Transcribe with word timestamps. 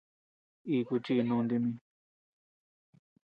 Iku 0.77 0.95
chi 1.05 1.13
nunti 1.27 1.57
mi. 1.63 1.71